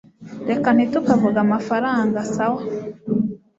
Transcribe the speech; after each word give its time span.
Reka 0.49 0.67
ntitukavuge 0.73 1.39
amafaranga 1.45 2.19
sawa 2.33 2.61